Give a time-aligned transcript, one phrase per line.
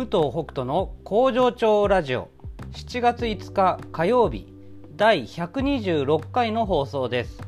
[0.00, 2.30] 武藤北斗の工場長ラジオ。
[2.72, 4.50] 7月5日火曜日。
[4.96, 7.42] 第126回の放送です。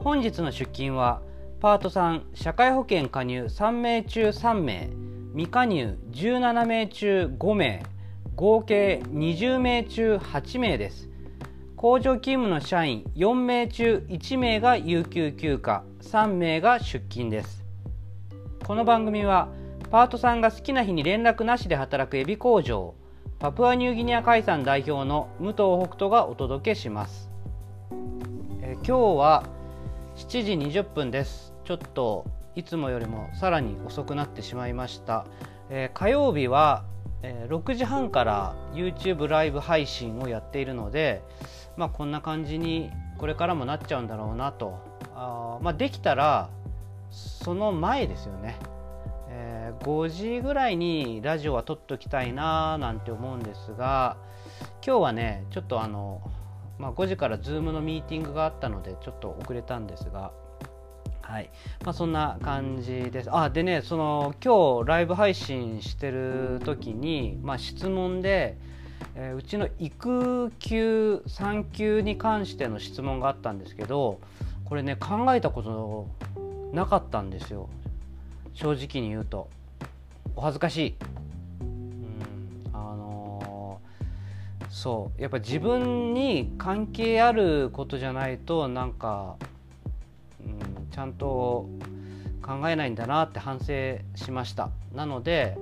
[0.00, 1.22] 本日の出勤は
[1.60, 4.90] パート3社会保険加入3名中3名。
[5.30, 7.84] 未加入17名中5名。
[8.34, 11.08] 合計20名中8名です。
[11.76, 15.84] 工場勤務の社員4名中1名が有給休暇。
[16.00, 17.64] 3名が出勤です。
[18.66, 19.46] この番組は
[19.92, 22.94] パートさんが好きな日に連絡なしで働くエビ工場。
[23.38, 27.30] パプアニューギニア海産代表の武藤北斗がお届けします、
[28.62, 29.44] え今日は
[30.16, 31.52] 7時20分です。
[31.66, 32.24] ちょっと
[32.54, 35.26] いつもよりもさらに遅くなってしまいました、
[35.68, 36.84] え、火曜日は、
[37.22, 41.22] えー、6時半から YouTube ライブ配信をやっているので
[41.76, 44.78] まあこんな感じにこれからもなっちゃうんだろうなと。
[45.14, 46.48] あまあできたら
[47.10, 48.56] その前ですよね、
[49.82, 54.16] 5時ぐらいにラジオは撮っときたいななんて思うんですが
[54.86, 56.22] 今日はねちょっとあの、
[56.78, 60.32] まあ、5時から Zoom のミーティングがあったのでちょっと遅れたんですが
[61.22, 61.50] はい。
[61.84, 63.28] まあ、そんな感じです。
[63.32, 68.58] あでねその今日ライブ配信してる時に、まあ、質問で、
[69.14, 74.20] えー、うちの育休産休に関しての質問があったんですけど
[74.66, 76.08] これね考えたこと
[76.74, 77.70] なかったんですよ。
[78.52, 79.48] 正直に言うと。
[80.36, 80.96] お恥ずかしい、
[81.60, 85.20] うん、あのー、そう。
[85.20, 89.36] やっぱ自分に関係あることじゃないとなんか、
[90.44, 91.68] うん、ちゃんと
[92.42, 94.70] 考えないんだなって反省しました。
[94.94, 95.56] なので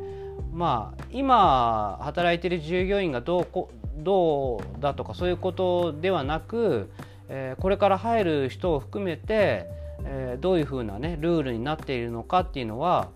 [0.52, 6.90] まあ今働いてる従業員がどうこどうだとかそういうことではなく、
[7.28, 9.66] えー、これから入る人を含めて
[10.04, 13.08] えー、どういうふうなねルールになっているのかっていうのは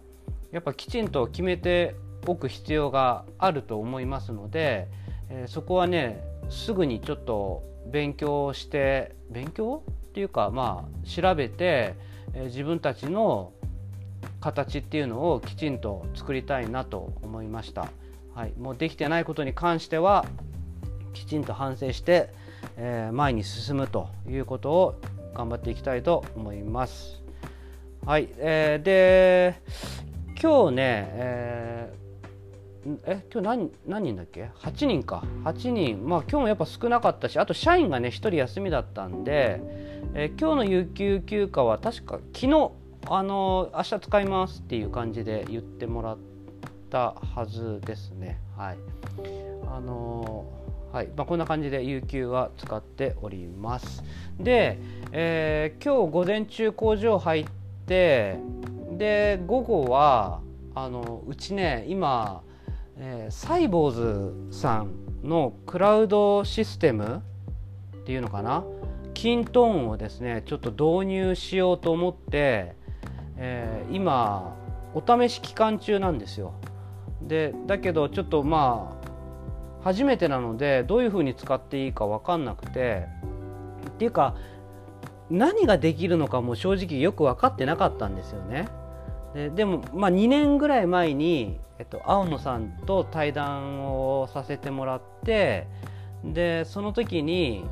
[0.54, 1.96] やっぱきちんと決めて
[2.28, 4.86] おく必要があると思いますので、
[5.28, 11.96] えー、そこはねすぐにちょっと勉強して勉強っていうかまあ調べて、
[12.34, 13.52] えー、自分たちの
[14.40, 17.88] 形っていうのをきちんと作りたいなと思いました。
[18.32, 20.24] はい、もうできてないことに関しては
[21.14, 22.30] きちんと反省して、
[22.76, 25.00] えー、前に進むということを
[25.34, 27.24] 頑張っていきたいと思います。
[28.06, 29.60] はい、えー、で
[30.44, 35.24] 今日ね、えー、え今日何何人だっけ？8人か。
[35.44, 36.06] 8人。
[36.06, 39.62] まあ今日もやっぱ少なかったしあと社員がね1人休みだったんで、
[40.12, 42.72] えー、今日の有給休暇は確か昨日
[43.06, 46.18] あの明日使いますっていう感じで言ってもらっ
[46.90, 48.38] たはずですね。
[48.54, 48.76] はい。
[49.66, 51.08] あのーはい。
[51.16, 54.04] まあ、こんな感じで有給は使っております。
[54.38, 54.78] で、
[55.10, 57.46] えー、今日午前中工場入っ
[57.86, 58.38] て
[58.96, 60.40] で午後は
[60.74, 62.42] あのうちね今、
[62.96, 67.22] えー、サイボーズさんのクラウドシステム
[67.96, 68.64] っていうのかな？
[69.14, 72.76] キントーンをですねちょっと導入しようと思って、
[73.36, 74.56] えー、今
[74.94, 76.54] お試し期間中なんですよ。
[77.22, 83.06] でだけどちょっとまあ初めてなのでどういうふうに使っていいか分かんなくて
[83.88, 84.34] っていうか
[85.30, 88.68] 何ができるのかも正直よく分かってなかったんですよね。
[89.34, 95.66] ででも、まあ、2年ぐらい前に、えっと、青野さんと対談をさせてもらって
[96.24, 97.66] でその時に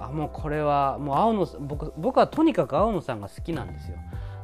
[0.00, 3.98] あもうこれはもう青野僕僕はとにかく青野さんが好きなんですよ。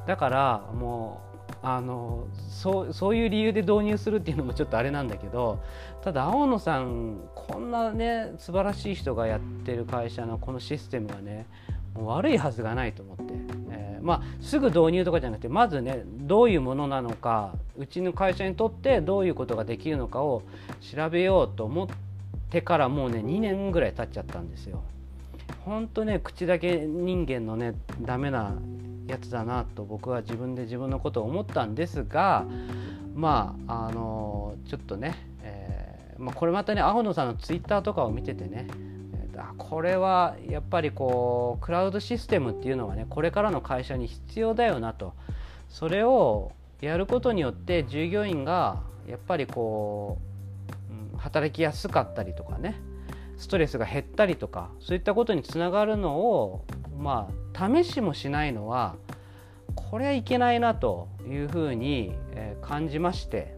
[0.06, 1.31] だからもう
[1.62, 5.62] あのそうそういう理由で導入するっていうのもちょっとあれなんだけど
[6.03, 11.47] ただ青野さんこんなね素晴らしい人がやってる会社のこのシステムはね
[11.94, 13.34] もう悪いはずがないと思って、
[14.03, 20.43] まあすぐ導入とかじゃなくてまずねどういうものなのかうちの会社にとってどういうことができるのかを
[20.81, 21.88] 調べようと思っ
[22.50, 24.83] てからもうね2年ぐらい経っちゃったんですよ。
[25.65, 28.55] ほんとね口だけ人間のねダメな
[29.06, 32.47] やつだなと僕は自分で自分のことを思ったんですが
[33.15, 38.66] まああのちょっとね、えー、まあ、これまたね青野さんのツイッターとかを見ててね
[39.41, 45.15] あこれはやっぱりこうクラウドシステムっていうのはねこれからの会社に必要だよなと。
[45.69, 50.19] それをやることによって従業員がやっぱりこ
[50.91, 52.81] う、うん、働きやすかったりとかね
[53.39, 56.65] ストレスが減ったりとかそういったことにつながるのを
[56.98, 58.97] まあ試しもしないのは
[59.75, 62.13] これはいけないなというふうに
[62.60, 63.57] 感じまして、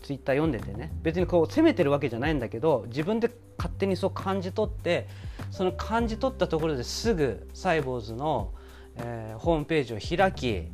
[0.00, 5.06] ツイッター読んでてね別にこう責めてるわけじゃないんだけど自分で勝手にそう感じ取って
[5.50, 8.52] その感じ取ったところですぐサイボーズの、
[8.96, 10.64] えー、ホームページを開き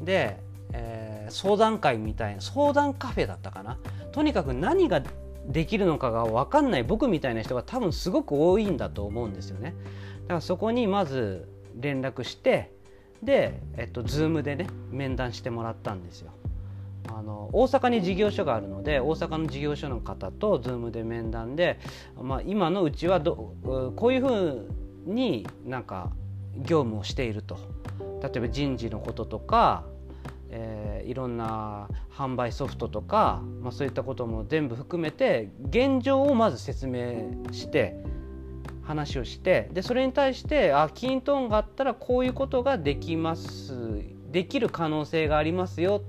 [0.00, 0.38] で、
[0.72, 3.78] えー、相談会みたいな相談カフェだったかな？
[4.12, 5.02] とにかく何が
[5.48, 9.74] できるのかが分かんない僕みたいな人が多分すごく多いんだと思うんですよね。
[10.22, 11.48] だからそこにまず
[11.78, 12.72] 連絡して
[13.22, 16.32] で、えっと、Zoom でね面談してもらったんですよ。
[17.08, 21.78] あの大阪に事業所があるので大阪の事業所の方と Zoom で面談で、
[22.20, 23.54] まあ、今のうちはど
[23.96, 24.68] こういうふう
[25.06, 26.10] になんか
[26.56, 27.58] 業務をしていると。
[28.22, 29.84] 例えば人事のこととか
[30.50, 37.96] えー、いろんな販売ソフトとか、まあ、そういったことも全部含めて現状をまず説明して
[38.82, 46.02] 話をしてでそれに対してあキントーンがあったらこういうことができますできる可能性がありますよ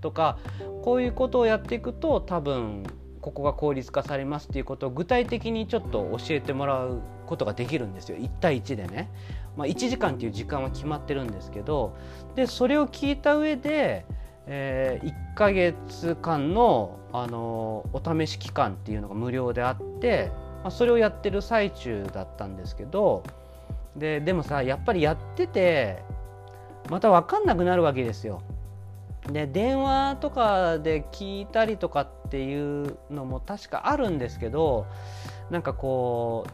[0.00, 0.38] とか
[0.82, 2.84] こういうことをやっていくと多分
[3.20, 9.10] ここが効率化されますっていうことを具体的にちょっと教えてもらうことができるんですよ1対1でね。
[9.56, 11.96] まあ、1時間っていう時間は決まってるんですけど
[12.34, 14.04] でそれを聞いた上で、
[14.46, 20.30] えー、1ヶ月間の、あのお試し期間っていうのが無料であって、
[20.62, 23.22] まあ、それをやってる最中だったんですけど
[23.96, 26.02] ででもさやっぱりやってて
[26.90, 28.42] また分かんなくなるわけですよ。
[29.32, 34.86] で電話とかで聞いたりとかっていうのも確かあるんですけど
[35.50, 36.46] なんかこ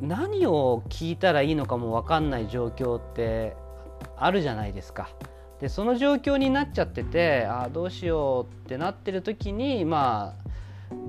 [0.00, 3.56] う何を聞いたらいいのかも分かんない状況って
[4.16, 5.10] あるじゃないですか。
[5.60, 10.34] でその状況になっちゃっててあどうしようってなってる時にま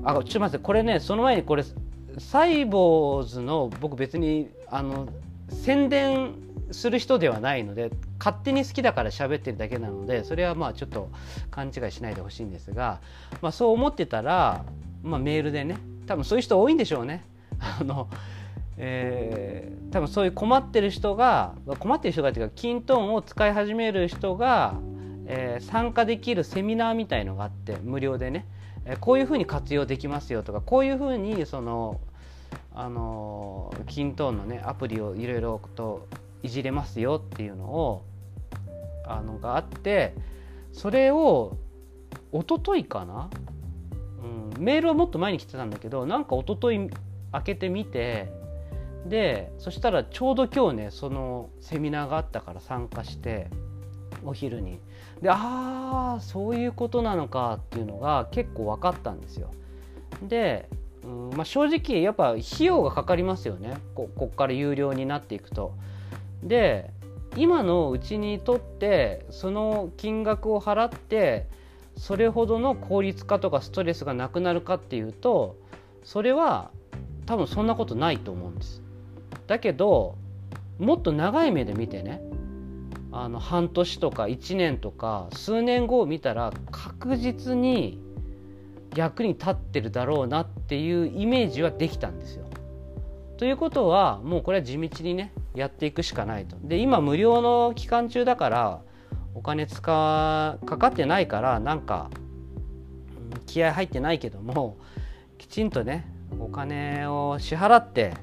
[0.03, 1.63] ああちょっと待ってこれねその前にこれ
[2.19, 5.07] サイボーズの僕別にあの
[5.53, 6.35] 宣伝
[6.71, 11.09] する人ではないので勝手に好きだから喋ってるだけなのでそれはまあちょっと
[11.51, 12.99] 勘違いしないでほしいんですが、
[13.41, 14.65] まあ、そう思ってたら、
[15.03, 15.77] まあ、メールでね
[16.07, 17.23] 多分そういう人多いんでしょうね。
[17.59, 18.09] あの
[18.75, 24.73] えー、多分そういう困ってる人が困ってる人がっていうかキントーンを使い始める人が、
[25.27, 28.47] えー、参加できるセミナーみたいのがあって無料でね、
[28.85, 32.01] えー、こういうふうに活用できますよとかこういうふうにその
[32.73, 36.07] あのキントーンのねアプリをいろいろと
[36.41, 38.05] いじれますよっていうのを
[39.05, 40.15] あのがあって
[40.71, 41.57] それを
[42.31, 43.29] 一昨日かな、
[44.23, 46.89] うん、メールはもっと前に来てたんだけどなんか一昨日
[47.31, 48.31] 開けてみて
[49.05, 53.49] でそしたらちょうど今日ねそのセミナーがあったから参加して
[54.25, 54.79] お昼に
[55.21, 59.51] でああそういうことなのかっていうのが結構分かったんですよ。
[60.27, 60.69] で、
[61.03, 65.73] うんまあ、正直やっぱ費用がかかりますよねここっから有料になっていくと。
[66.43, 66.91] で
[67.35, 71.47] 今のうちにとってその金額を払って
[71.97, 75.57] それほどの効率化とかストレスがなくなるかっていうと
[76.03, 76.69] それは
[77.25, 78.81] 多分そんなことないと思うんです。
[79.47, 80.15] だけど
[80.77, 82.21] もっと長い目で見てね
[83.11, 87.99] あの半年とか1年とか数年後を見たら確実に
[88.95, 92.45] 役に立ってるだろうなっていうイメージはできたんですよ。
[93.37, 96.55] ということはもうこれは地道にねやっていくしかないと。
[96.61, 98.81] で今無料の期間中だから
[99.35, 102.09] お金使かかってないからなんか
[103.45, 104.77] 気合入ってないけども
[105.37, 106.05] きちんとね
[106.39, 108.13] お金を支払って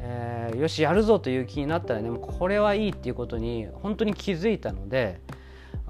[0.00, 5.20] えー、よしやるぞという気になったらねこれはいいっていうことに本当に気づいたので、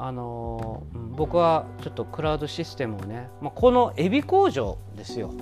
[0.00, 0.84] あの、
[1.16, 5.32] 僕はちょっとクラウドシステムをね、まあ、このエビ工場ですよ、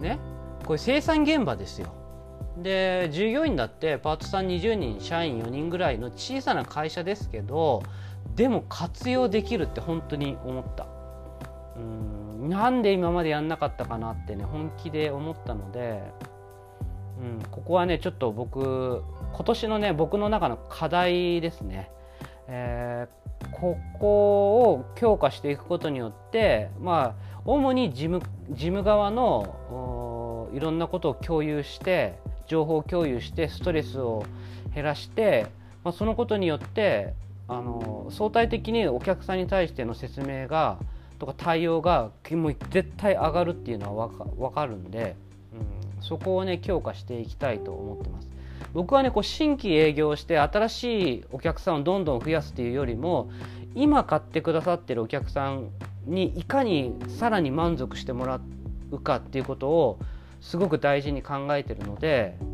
[0.00, 0.18] ね、
[0.66, 1.94] これ生産現場ですよ。
[2.58, 7.82] で従業員だってパートさん20人社員4人ぐらいの小さな会社ですけど
[8.36, 10.86] でも活用できるって本当に思った。
[11.76, 16.02] うんなんで今までやんなかったかなってね本気で思ったので
[17.22, 21.90] うん、ここはねちょっと僕今年のね僕の中の課題ですね、
[22.48, 23.21] えー、
[23.62, 34.26] ここを強化していくことによってまあ主に事務事務側のいろんなことを共有して情報共有してストレスを
[34.74, 35.46] 減らして、
[35.84, 37.14] まあ、そのことによって
[37.46, 40.78] あの相対的にお客さんに対しての説明が
[41.20, 45.14] とか対応がもう絶対上がるっていうのは分かるんで。
[45.54, 48.28] うんそこをね強化していきたいと思ってます
[48.72, 53.30] 僕はねこう新規営業して新しいお客さんをどんどん増やすっていうよりも
[53.74, 55.68] 今買ってくださってるお客さん
[56.06, 58.40] にいかにさらに満足してもら
[58.90, 59.98] うかっていうことを
[60.40, 62.44] すごく大事に考えてるので、う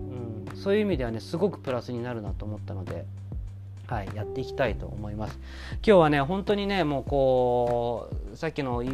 [0.52, 3.06] ん、そういう意味ではねすごくプラスになるなと思ったので。
[3.88, 5.38] はい、やっていきたいと思います。
[5.76, 8.84] 今日はね本当にねもうこうさっきの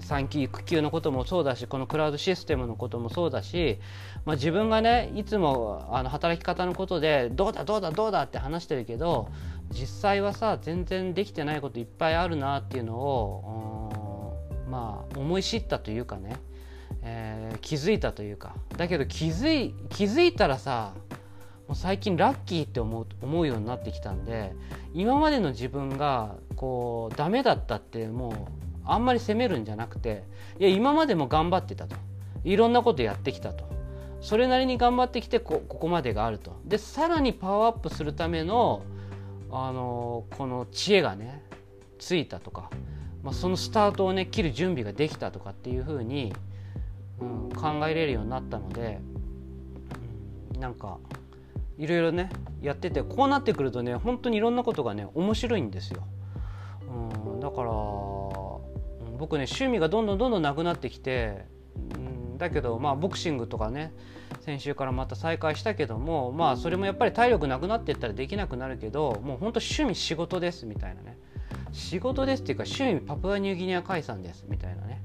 [0.00, 3.78] 産休育休のこともそうだしこのクラウドシステムのこともそうだし、
[4.26, 9.28] まあ、自分がねいつもあの働き方のことでどうだどうだどうだって話してるけど
[9.70, 14.36] 実際はさ全然できてないこといっぱいあるなっていうのを
[14.68, 16.36] まあ思い知ったというかね、
[17.02, 20.92] えー、気づいたというかだけど気づい気づいたらさ
[21.68, 24.54] もう最近ラッキーって思う思うようになってきたんで
[24.94, 28.34] 今までの自分がこうダメだったってもう
[28.84, 30.24] あんまり責めるんじゃなくて
[30.58, 31.96] いや今までも頑張ってたと。
[32.44, 33.64] いろんなことやってきたと。
[34.20, 36.60] それなりに頑張ってきてこここまでがあると。
[36.64, 38.82] でさらにパワーアップするための
[39.50, 41.42] あのこの知恵がね
[41.98, 42.70] ついたとか、
[43.22, 46.32] まあ、そのスタートをね切る準備ができたとかっていうふうに、
[47.20, 48.98] うん、考えれるようになったので、
[50.54, 50.98] うん、なんか
[51.78, 56.04] いろいろねやっててこうなってくるとね本当にいろんなことがね面白いんですよ。
[57.24, 57.70] うん、だから
[59.18, 61.46] 僕ね趣味がどんどんどんどんなくなってきて、
[61.96, 63.92] うん、だけどまあボクシングとかね
[64.40, 71.18] 先週からまた再開したけどもまあそれもやっぱり体力なくなっていったらできなくなるけどもうほんと趣味仕事ですみたいなね
[71.72, 75.02] 仕事ですっていうか趣味パプアニューギニア海産ですみたいなね、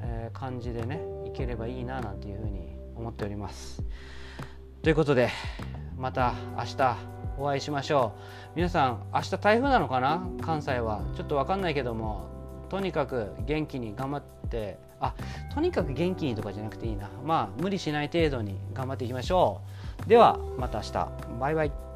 [0.00, 3.82] えー、感じでねいければいいななんていうふうに思っております。
[4.82, 5.28] ということで
[6.00, 6.96] また明日
[7.38, 8.56] お会いしましょう。
[8.56, 10.26] 皆さん明日台風なのかな？
[10.40, 11.02] 関西は。
[11.14, 12.28] ちょっと分かんないけども。
[12.70, 14.78] とにかく元気に頑張って。
[14.98, 15.14] あ
[15.54, 17.10] とにかく元気にとかじゃなくていいな。
[17.24, 19.60] まあ無理しない程度に頑張っていきましょ
[20.04, 20.08] う。
[20.08, 21.08] ではまた明日。
[21.38, 21.89] バイバイ。